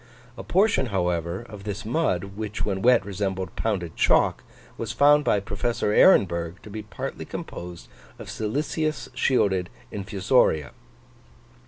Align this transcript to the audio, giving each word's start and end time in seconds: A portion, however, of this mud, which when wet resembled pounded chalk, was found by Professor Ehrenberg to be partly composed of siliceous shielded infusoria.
A 0.35 0.41
portion, 0.43 0.87
however, 0.87 1.45
of 1.47 1.63
this 1.63 1.85
mud, 1.85 2.35
which 2.35 2.65
when 2.65 2.81
wet 2.81 3.05
resembled 3.05 3.55
pounded 3.55 3.95
chalk, 3.95 4.43
was 4.75 4.91
found 4.93 5.23
by 5.23 5.39
Professor 5.39 5.93
Ehrenberg 5.93 6.59
to 6.63 6.71
be 6.71 6.81
partly 6.81 7.23
composed 7.23 7.87
of 8.17 8.27
siliceous 8.27 9.09
shielded 9.13 9.69
infusoria. 9.91 10.71